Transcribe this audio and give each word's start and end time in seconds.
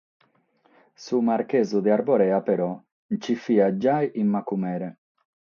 Su 1.01 1.19
marchesu 1.27 1.77
de 1.83 1.91
Arborea 1.97 2.39
però 2.49 2.71
nche 3.13 3.35
fiat 3.43 3.73
giai 3.83 4.05
in 4.21 4.27
Macumere. 4.33 4.89